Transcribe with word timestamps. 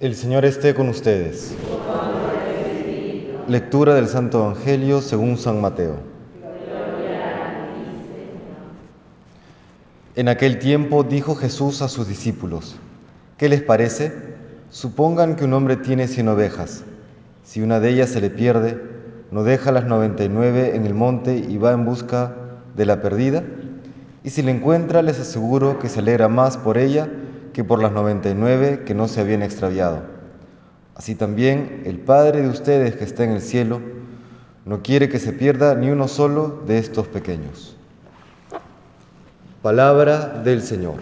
El 0.00 0.14
Señor 0.14 0.46
esté 0.46 0.72
con 0.74 0.88
ustedes. 0.88 1.54
Lectura 3.48 3.94
del 3.94 4.08
Santo 4.08 4.38
Evangelio 4.38 5.02
según 5.02 5.36
San 5.36 5.60
Mateo. 5.60 5.96
En 10.16 10.28
aquel 10.28 10.58
tiempo 10.58 11.02
dijo 11.02 11.34
Jesús 11.34 11.82
a 11.82 11.88
sus 11.88 12.08
discípulos, 12.08 12.76
¿qué 13.36 13.50
les 13.50 13.60
parece? 13.60 14.10
Supongan 14.70 15.36
que 15.36 15.44
un 15.44 15.52
hombre 15.52 15.76
tiene 15.76 16.08
cien 16.08 16.28
ovejas. 16.28 16.82
Si 17.44 17.60
una 17.60 17.78
de 17.78 17.90
ellas 17.90 18.08
se 18.08 18.22
le 18.22 18.30
pierde, 18.30 18.82
¿no 19.30 19.44
deja 19.44 19.70
las 19.70 19.84
noventa 19.84 20.24
y 20.24 20.30
nueve 20.30 20.76
en 20.76 20.86
el 20.86 20.94
monte 20.94 21.36
y 21.36 21.58
va 21.58 21.72
en 21.72 21.84
busca 21.84 22.34
de 22.74 22.86
la 22.86 23.02
perdida? 23.02 23.44
Y 24.24 24.30
si 24.30 24.40
la 24.40 24.50
encuentra, 24.50 25.02
les 25.02 25.20
aseguro 25.20 25.78
que 25.78 25.90
se 25.90 25.98
alegra 25.98 26.30
más 26.30 26.56
por 26.56 26.78
ella 26.78 27.06
que 27.52 27.64
por 27.64 27.82
las 27.82 27.92
noventa 27.92 28.30
y 28.30 28.34
nueve 28.34 28.82
que 28.86 28.94
no 28.94 29.08
se 29.08 29.20
habían 29.20 29.42
extraviado. 29.42 30.02
Así 30.94 31.14
también 31.14 31.82
el 31.86 31.98
Padre 31.98 32.42
de 32.42 32.48
ustedes 32.48 32.96
que 32.96 33.04
está 33.04 33.24
en 33.24 33.30
el 33.30 33.40
cielo 33.40 33.80
no 34.64 34.82
quiere 34.82 35.08
que 35.08 35.18
se 35.18 35.32
pierda 35.32 35.74
ni 35.74 35.90
uno 35.90 36.08
solo 36.08 36.62
de 36.66 36.78
estos 36.78 37.08
pequeños. 37.08 37.76
Palabra 39.62 40.42
del 40.44 40.62
Señor. 40.62 40.96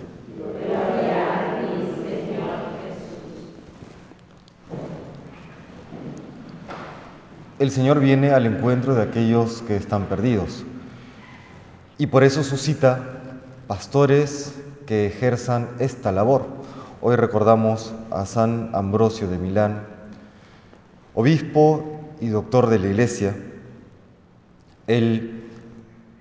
El 7.59 7.73
Señor 7.73 7.99
viene 7.99 8.31
al 8.31 8.47
encuentro 8.47 8.95
de 8.95 9.03
aquellos 9.03 9.63
que 9.63 9.75
están 9.75 10.05
perdidos 10.05 10.65
y 11.99 12.07
por 12.07 12.23
eso 12.23 12.45
suscita 12.45 13.01
pastores 13.67 14.55
que 14.89 15.07
ejerzan 15.07 15.69
esta 15.81 16.13
labor. 16.13 16.47
Hoy 17.03 17.17
recordamos 17.17 17.93
a 18.11 18.25
San 18.25 18.71
Ambrosio 18.73 19.29
de 19.29 19.37
Milán, 19.37 19.83
obispo 21.15 21.85
y 22.23 22.29
doctor 22.29 22.69
de 22.69 22.79
la 22.79 22.87
Iglesia. 22.87 23.37
Él 24.87 25.45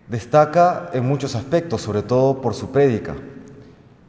destaca 0.10 0.90
en 0.92 1.08
muchos 1.08 1.34
aspectos, 1.36 1.82
sobre 1.82 2.02
todo 2.02 2.42
por 2.42 2.56
su 2.56 2.70
prédica. 2.74 3.16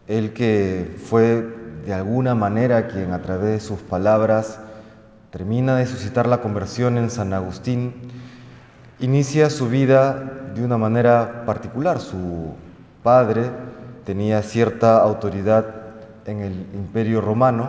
Él 0.08 0.32
que 0.32 0.92
fue 1.04 1.54
de 1.86 1.94
alguna 1.94 2.34
manera 2.34 2.88
quien 2.88 3.12
a 3.12 3.22
través 3.22 3.50
de 3.50 3.60
sus 3.60 3.78
palabras 3.78 4.58
termina 5.30 5.76
de 5.76 5.86
suscitar 5.86 6.26
la 6.26 6.40
conversión 6.40 6.98
en 6.98 7.10
San 7.10 7.32
Agustín, 7.32 7.94
inicia 8.98 9.50
su 9.50 9.68
vida 9.68 10.50
de 10.52 10.64
una 10.64 10.78
manera 10.78 11.44
particular. 11.46 12.00
Su 12.00 12.54
padre 13.04 13.52
tenía 14.08 14.40
cierta 14.40 15.02
autoridad 15.02 15.66
en 16.24 16.40
el 16.40 16.66
imperio 16.72 17.20
romano 17.20 17.68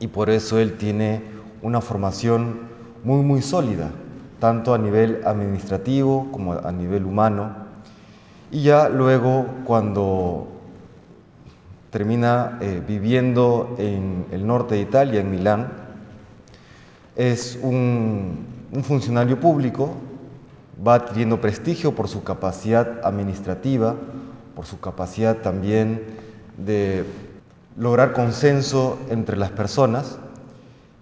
y 0.00 0.08
por 0.08 0.28
eso 0.28 0.58
él 0.58 0.76
tiene 0.78 1.22
una 1.62 1.80
formación 1.80 2.62
muy 3.04 3.22
muy 3.22 3.40
sólida, 3.40 3.92
tanto 4.40 4.74
a 4.74 4.78
nivel 4.78 5.20
administrativo 5.24 6.26
como 6.32 6.54
a 6.54 6.72
nivel 6.72 7.04
humano. 7.04 7.54
Y 8.50 8.62
ya 8.62 8.88
luego 8.88 9.46
cuando 9.64 10.48
termina 11.90 12.58
eh, 12.60 12.82
viviendo 12.84 13.76
en 13.78 14.26
el 14.32 14.44
norte 14.44 14.74
de 14.74 14.80
Italia, 14.80 15.20
en 15.20 15.30
Milán, 15.30 15.68
es 17.14 17.56
un, 17.62 18.44
un 18.72 18.82
funcionario 18.82 19.38
público, 19.38 19.90
va 20.84 20.94
adquiriendo 20.94 21.40
prestigio 21.40 21.94
por 21.94 22.08
su 22.08 22.24
capacidad 22.24 22.98
administrativa, 23.04 23.94
por 24.54 24.66
su 24.66 24.80
capacidad 24.80 25.38
también 25.38 26.02
de 26.56 27.04
lograr 27.76 28.12
consenso 28.12 28.98
entre 29.10 29.36
las 29.36 29.50
personas. 29.50 30.18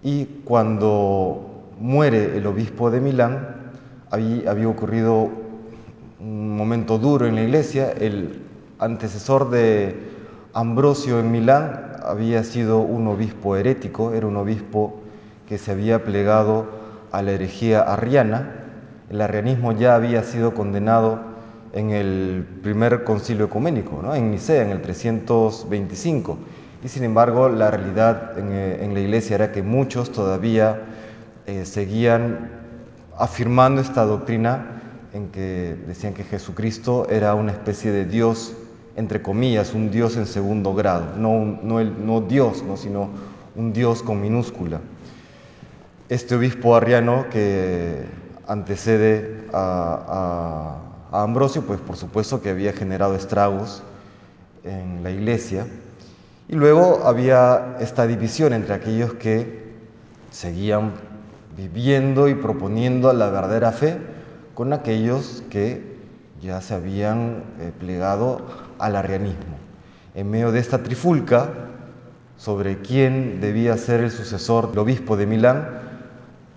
Y 0.03 0.25
cuando 0.43 1.63
muere 1.79 2.37
el 2.37 2.45
obispo 2.47 2.91
de 2.91 2.99
Milán 2.99 3.71
había, 4.09 4.67
ocurrido 4.67 5.29
un 6.19 6.55
momento 6.55 6.97
duro 6.97 7.25
en 7.25 7.35
la 7.35 7.43
iglesia, 7.43 7.91
el 7.91 8.41
antecesor 8.79 9.49
de 9.49 10.11
Ambrosio 10.53 11.19
en 11.19 11.31
Milán 11.31 11.93
había 12.03 12.43
sido 12.43 12.79
un 12.79 13.07
obispo 13.07 13.55
herético, 13.55 14.13
era 14.13 14.27
un 14.27 14.37
obispo 14.37 14.99
que 15.47 15.57
se 15.57 15.71
había 15.71 16.03
plegado 16.03 16.67
a 17.11 17.21
la 17.21 17.31
herejía 17.31 17.81
arriana, 17.81 18.63
el 19.09 19.21
arrianismo 19.21 19.71
ya 19.71 19.95
había 19.95 20.23
sido 20.23 20.53
condenado 20.53 21.32
en 21.73 21.89
el 21.89 22.45
primer 22.61 23.03
concilio 23.03 23.45
ecuménico, 23.45 23.99
¿no? 24.01 24.13
en 24.15 24.31
Nicea, 24.31 24.61
en 24.61 24.69
el 24.69 24.81
325. 24.81 26.37
Y 26.83 26.87
sin 26.87 27.03
embargo, 27.03 27.49
la 27.49 27.71
realidad 27.71 28.37
en, 28.37 28.51
eh, 28.51 28.83
en 28.83 28.93
la 28.93 28.99
iglesia 28.99 29.35
era 29.35 29.51
que 29.51 29.63
muchos 29.63 30.11
todavía 30.11 30.81
eh, 31.47 31.65
seguían 31.65 32.51
afirmando 33.17 33.81
esta 33.81 34.05
doctrina 34.05 34.81
en 35.13 35.29
que 35.29 35.75
decían 35.87 36.13
que 36.13 36.23
Jesucristo 36.23 37.07
era 37.09 37.35
una 37.35 37.51
especie 37.51 37.91
de 37.91 38.05
Dios, 38.05 38.53
entre 38.95 39.21
comillas, 39.21 39.73
un 39.73 39.91
Dios 39.91 40.15
en 40.17 40.25
segundo 40.25 40.73
grado, 40.73 41.15
no, 41.17 41.59
no, 41.61 41.79
el, 41.79 42.05
no 42.05 42.21
Dios, 42.21 42.63
¿no? 42.63 42.77
sino 42.77 43.09
un 43.55 43.73
Dios 43.73 44.03
con 44.03 44.21
minúscula. 44.21 44.81
Este 46.09 46.35
obispo 46.35 46.75
arriano 46.75 47.25
que 47.31 48.03
antecede 48.47 49.45
a, 49.53 50.83
a 50.87 50.92
Ambrosio, 51.21 51.61
pues 51.61 51.79
por 51.79 51.95
supuesto 51.95 52.41
que 52.41 52.49
había 52.49 52.73
generado 52.73 53.15
estragos 53.15 53.83
en 54.63 55.03
la 55.03 55.11
iglesia. 55.11 55.67
Y 56.49 56.55
luego 56.55 57.01
había 57.05 57.77
esta 57.79 58.07
división 58.07 58.53
entre 58.53 58.73
aquellos 58.73 59.13
que 59.13 59.73
seguían 60.31 60.93
viviendo 61.55 62.27
y 62.27 62.33
proponiendo 62.33 63.13
la 63.13 63.29
verdadera 63.29 63.71
fe 63.71 63.97
con 64.55 64.73
aquellos 64.73 65.43
que 65.49 65.93
ya 66.41 66.61
se 66.61 66.73
habían 66.73 67.43
eh, 67.59 67.71
plegado 67.79 68.41
al 68.79 68.95
arrianismo. 68.95 69.57
En 70.15 70.29
medio 70.29 70.51
de 70.51 70.59
esta 70.59 70.83
trifulca 70.83 71.49
sobre 72.37 72.79
quién 72.79 73.39
debía 73.39 73.77
ser 73.77 74.01
el 74.01 74.11
sucesor 74.11 74.69
del 74.69 74.79
obispo 74.79 75.15
de 75.15 75.27
Milán, 75.27 75.67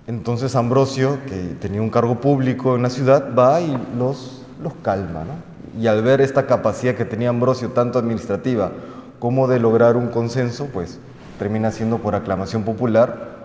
entonces 0.07 0.57
Ambrosio, 0.57 1.19
que 1.27 1.57
tenía 1.61 1.83
un 1.83 1.91
cargo 1.91 2.21
público 2.21 2.77
en 2.77 2.83
la 2.83 2.91
ciudad, 2.91 3.35
va 3.37 3.61
y 3.61 3.77
los 3.99 4.36
los 4.63 4.75
calma. 4.83 5.25
¿no? 5.25 5.81
Y 5.81 5.87
al 5.87 6.03
ver 6.03 6.21
esta 6.21 6.47
capacidad 6.47 6.95
que 6.95 7.05
tenía 7.05 7.31
Ambrosio, 7.31 7.71
tanto 7.71 7.99
administrativa 7.99 8.73
como 9.19 9.49
de 9.49 9.59
lograr 9.61 9.97
un 9.97 10.09
consenso, 10.09 10.67
pues 10.73 10.99
termina 11.39 11.71
siendo 11.71 11.99
por 11.99 12.15
aclamación 12.15 12.65
popular 12.65 13.37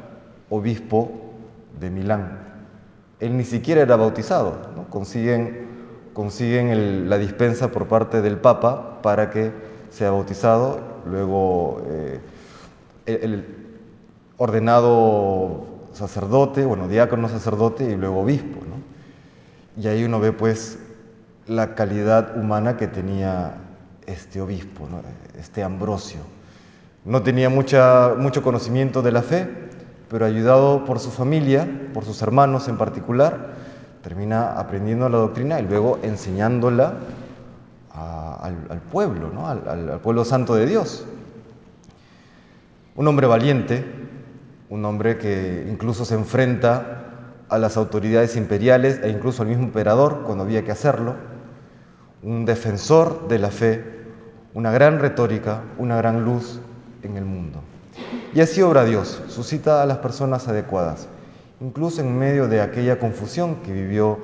obispo 0.50 1.12
de 1.80 1.90
Milán. 1.90 2.40
Él 3.20 3.38
ni 3.38 3.44
siquiera 3.44 3.82
era 3.82 3.96
bautizado, 3.96 4.58
¿no? 4.76 4.90
consiguen, 4.90 5.68
consiguen 6.14 7.10
la 7.10 7.18
dispensa 7.18 7.72
por 7.72 7.88
parte 7.88 8.22
del 8.22 8.38
Papa 8.38 9.02
para 9.02 9.30
que 9.30 9.52
sea 9.90 10.12
bautizado, 10.12 10.80
luego 11.06 11.82
eh, 11.88 12.20
el 13.06 13.46
ordenado 14.38 15.66
sacerdote, 15.94 16.66
bueno, 16.66 16.88
diácono 16.88 17.30
sacerdote 17.30 17.92
y 17.92 17.96
luego 17.96 18.22
obispo. 18.22 18.60
¿no? 18.66 19.82
Y 19.82 19.88
ahí 19.88 20.04
uno 20.04 20.20
ve 20.20 20.32
pues 20.32 20.80
la 21.48 21.76
calidad 21.76 22.38
humana 22.38 22.78
que 22.78 22.88
tenía 22.88 23.56
este 24.06 24.42
obispo, 24.42 24.88
este 25.38 25.64
Ambrosio. 25.64 26.20
No 27.06 27.24
tenía 27.24 27.50
mucha, 27.50 28.14
mucho 28.18 28.44
conocimiento 28.44 29.02
de 29.02 29.12
la 29.12 29.22
fe, 29.22 29.48
pero 30.10 30.26
ayudado 30.26 30.86
por 30.86 31.00
su 31.00 31.10
familia, 31.10 31.68
por 31.94 32.06
sus 32.06 32.22
hermanos 32.22 32.68
en 32.68 32.78
particular, 32.78 33.54
termina 34.04 34.60
aprendiendo 34.60 35.10
la 35.10 35.18
doctrina 35.18 35.60
y 35.60 35.64
luego 35.64 36.00
enseñándola 36.04 36.96
al, 37.94 38.82
pueblo, 38.92 39.30
¿no? 39.34 39.48
al, 39.48 40.00
pueblo 40.02 40.26
santo 40.26 40.56
de 40.56 40.66
Dios. 40.66 41.06
Un 42.96 43.08
hombre 43.08 43.28
valiente, 43.28 43.86
un 44.70 44.84
hombre 44.86 45.18
que 45.18 45.68
incluso 45.70 46.06
se 46.06 46.16
enfrenta 46.16 47.02
a 47.50 47.58
las 47.58 47.78
autoridades 47.78 48.36
imperiales 48.36 49.00
e 49.04 49.10
incluso 49.10 49.42
al 49.42 49.50
mismo 49.50 49.66
emperador 49.66 50.24
cuando 50.26 50.44
había 50.44 50.64
que 50.64 50.72
hacerlo, 50.72 51.16
un 52.24 52.46
defensor 52.46 53.28
de 53.28 53.40
la 53.40 53.50
fe, 53.50 53.84
una 54.54 54.72
gran 54.72 55.00
retórica, 55.00 55.64
una 55.78 55.98
gran 55.98 56.24
luz 56.24 56.60
en 57.02 57.18
el 57.18 57.26
mundo. 57.26 57.62
Y 58.34 58.42
así 58.42 58.62
obra 58.62 58.86
Dios, 58.86 59.24
suscita 59.28 59.82
a 59.82 59.86
las 59.86 59.98
personas 59.98 60.48
adecuadas, 60.48 61.08
incluso 61.60 62.02
en 62.02 62.18
medio 62.18 62.48
de 62.48 62.62
aquella 62.62 63.00
confusión 63.00 63.56
que 63.64 63.74
vivió 63.74 64.20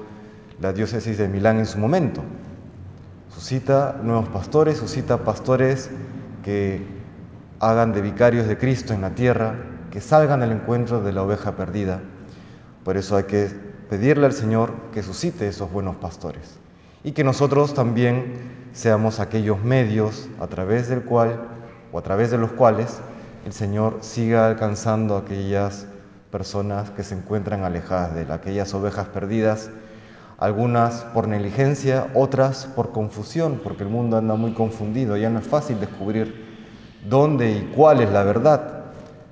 la 0.61 0.73
diócesis 0.73 1.17
de 1.17 1.27
Milán 1.27 1.57
en 1.57 1.65
su 1.65 1.79
momento. 1.79 2.21
Suscita 3.33 3.99
nuevos 4.03 4.29
pastores, 4.29 4.77
suscita 4.77 5.17
pastores 5.23 5.89
que 6.43 6.85
hagan 7.59 7.93
de 7.93 8.01
vicarios 8.01 8.47
de 8.47 8.57
Cristo 8.57 8.93
en 8.93 9.01
la 9.01 9.15
tierra, 9.15 9.55
que 9.91 10.01
salgan 10.01 10.43
al 10.43 10.51
encuentro 10.51 11.01
de 11.01 11.13
la 11.13 11.23
oveja 11.23 11.55
perdida. 11.55 11.99
Por 12.83 12.95
eso 12.95 13.17
hay 13.17 13.23
que 13.23 13.49
pedirle 13.89 14.27
al 14.27 14.33
Señor 14.33 14.73
que 14.93 15.01
suscite 15.01 15.47
esos 15.47 15.71
buenos 15.71 15.95
pastores 15.95 16.59
y 17.07 17.13
que 17.13 17.23
nosotros 17.23 17.73
también 17.73 18.33
seamos 18.73 19.21
aquellos 19.21 19.63
medios 19.63 20.27
a 20.41 20.47
través 20.47 20.89
del 20.89 21.03
cual 21.03 21.39
o 21.93 21.99
a 21.99 22.01
través 22.01 22.31
de 22.31 22.37
los 22.37 22.51
cuales 22.51 22.99
el 23.45 23.53
Señor 23.53 23.99
siga 24.01 24.45
alcanzando 24.45 25.15
a 25.15 25.19
aquellas 25.19 25.87
personas 26.31 26.89
que 26.89 27.03
se 27.03 27.15
encuentran 27.15 27.63
alejadas 27.63 28.13
de 28.13 28.23
Él, 28.23 28.31
aquellas 28.31 28.73
ovejas 28.73 29.07
perdidas, 29.07 29.69
algunas 30.37 31.05
por 31.13 31.29
negligencia, 31.29 32.11
otras 32.13 32.65
por 32.65 32.91
confusión, 32.91 33.61
porque 33.63 33.83
el 33.83 33.89
mundo 33.89 34.17
anda 34.17 34.35
muy 34.35 34.51
confundido, 34.51 35.15
ya 35.15 35.29
no 35.29 35.39
es 35.39 35.47
fácil 35.47 35.79
descubrir 35.79 36.45
dónde 37.07 37.51
y 37.53 37.71
cuál 37.73 38.01
es 38.01 38.11
la 38.11 38.23
verdad, 38.23 38.83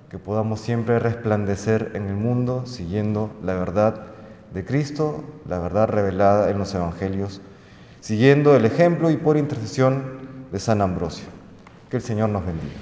que 0.09 0.17
podamos 0.17 0.61
siempre 0.61 0.97
resplandecer 0.97 1.91
en 1.95 2.07
el 2.07 2.15
mundo 2.15 2.65
siguiendo 2.67 3.31
la 3.43 3.55
verdad 3.55 3.95
de 4.53 4.63
Cristo, 4.63 5.25
la 5.45 5.59
verdad 5.59 5.89
revelada 5.89 6.49
en 6.49 6.57
los 6.57 6.73
Evangelios, 6.73 7.41
siguiendo 8.05 8.55
el 8.55 8.65
ejemplo 8.65 9.09
y 9.09 9.17
por 9.17 9.35
intercesión 9.35 10.19
de 10.51 10.59
San 10.59 10.79
Ambrosio. 10.79 11.25
Que 11.89 11.97
el 11.97 12.03
Señor 12.03 12.29
nos 12.29 12.45
bendiga. 12.45 12.75